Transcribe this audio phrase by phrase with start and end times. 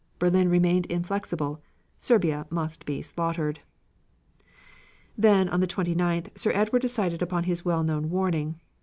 [0.17, 1.61] Berlin remained inflexible
[1.99, 3.59] Serbia must be slaughtered.
[5.15, 8.59] Then, on the 29th, Sir Edward decided upon his well known warning.